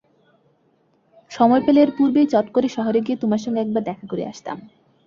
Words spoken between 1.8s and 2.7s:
এর পূর্বেই চট করে